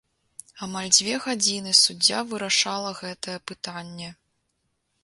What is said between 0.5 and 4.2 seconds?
Амаль дзве гадзіны суддзя вырашала гэтае пытанне.